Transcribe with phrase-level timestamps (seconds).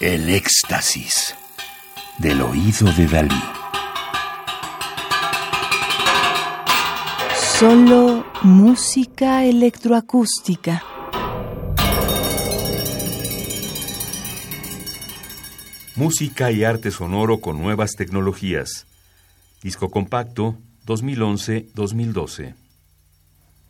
[0.00, 1.36] El éxtasis
[2.18, 3.42] del oído de Dalí.
[7.58, 10.82] Solo música electroacústica.
[15.94, 18.86] Música y arte sonoro con nuevas tecnologías.
[19.62, 22.56] Disco compacto 2011-2012.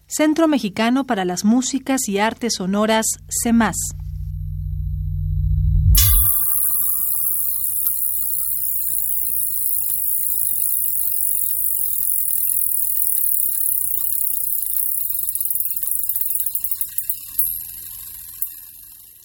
[0.07, 3.05] Centro Mexicano para las Músicas y Artes Sonoras,
[3.43, 3.77] CEMAS.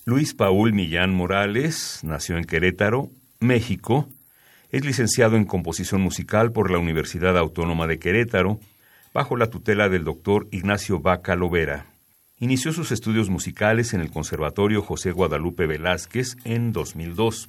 [0.09, 4.09] Luis Paul Millán Morales nació en Querétaro, México.
[4.72, 8.59] Es licenciado en composición musical por la Universidad Autónoma de Querétaro,
[9.14, 11.86] bajo la tutela del doctor Ignacio Vaca Lovera.
[12.40, 17.47] Inició sus estudios musicales en el Conservatorio José Guadalupe Velázquez en 2002.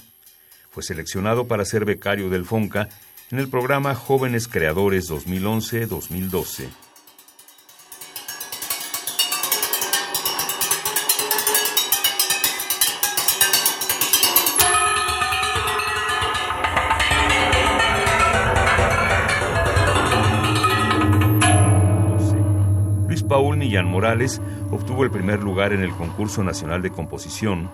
[0.69, 2.91] Fue seleccionado para ser becario del FONCA
[3.31, 6.69] en el programa Jóvenes Creadores 2011-2012.
[23.59, 27.71] Millán Morales obtuvo el primer lugar en el concurso nacional de composición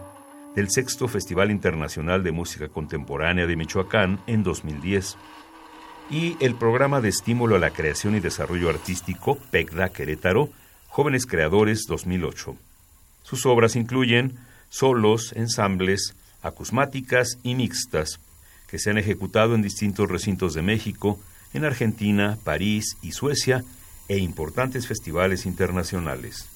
[0.55, 5.17] del sexto Festival Internacional de Música Contemporánea de Michoacán en 2010
[6.11, 10.51] y el programa de estímulo a la creación y desarrollo artístico PECDA Querétaro
[10.89, 12.57] Jóvenes Creadores 2008.
[13.23, 18.21] Sus obras incluyen solos, ensambles, acusmáticas y mixtas
[18.69, 21.21] que se han ejecutado en distintos recintos de México,
[21.53, 23.63] en Argentina, París y Suecia
[24.09, 26.49] e importantes festivales internacionales.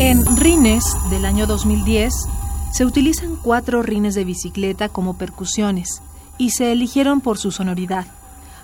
[0.00, 2.14] En Rines del año 2010
[2.72, 6.00] se utilizan cuatro rines de bicicleta como percusiones
[6.38, 8.06] y se eligieron por su sonoridad,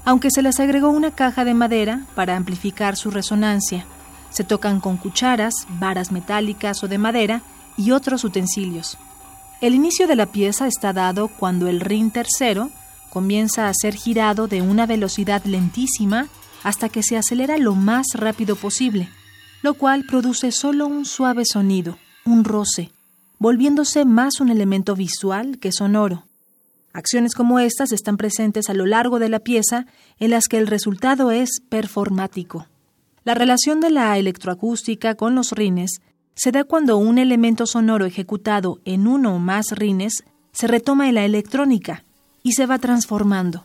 [0.04, 3.84] aunque se les agregó una caja de madera para amplificar su resonancia.
[4.30, 7.42] Se tocan con cucharas, varas metálicas o de madera
[7.76, 8.96] y otros utensilios.
[9.60, 12.70] El inicio de la pieza está dado cuando el rin tercero
[13.10, 16.28] comienza a ser girado de una velocidad lentísima
[16.64, 19.08] hasta que se acelera lo más rápido posible,
[19.62, 22.90] lo cual produce solo un suave sonido, un roce,
[23.38, 26.24] volviéndose más un elemento visual que sonoro.
[26.94, 29.86] Acciones como estas están presentes a lo largo de la pieza
[30.20, 32.68] en las que el resultado es performático.
[33.24, 36.00] La relación de la electroacústica con los rines
[36.36, 40.22] se da cuando un elemento sonoro ejecutado en uno o más rines
[40.52, 42.04] se retoma en la electrónica
[42.44, 43.64] y se va transformando.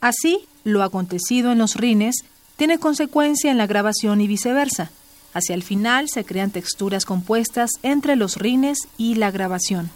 [0.00, 2.16] Así, lo acontecido en los rines
[2.56, 4.90] tiene consecuencia en la grabación y viceversa.
[5.34, 9.88] Hacia el final se crean texturas compuestas entre los rines y la grabación.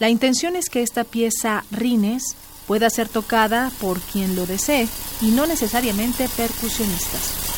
[0.00, 2.22] La intención es que esta pieza Rines
[2.66, 4.88] pueda ser tocada por quien lo desee
[5.20, 7.49] y no necesariamente percusionistas.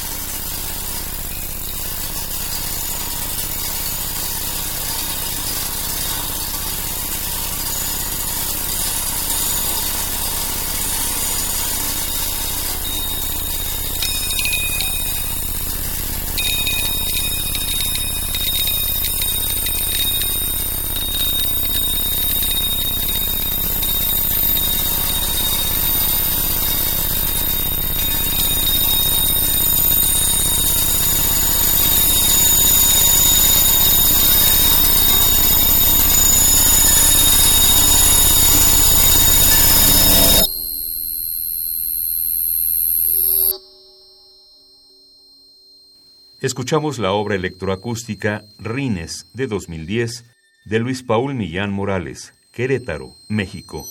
[46.43, 50.25] Escuchamos la obra electroacústica Rines de 2010
[50.65, 53.87] de Luis Paul Millán Morales, Querétaro, México.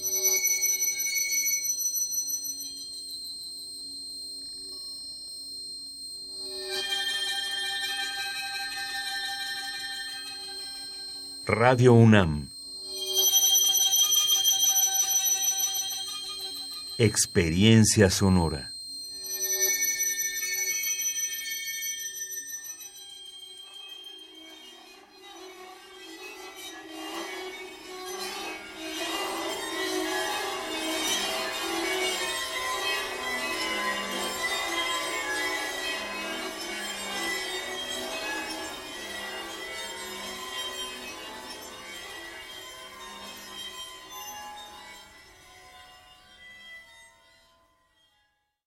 [11.45, 12.50] Radio UNAM.
[16.97, 18.70] Experiencia sonora.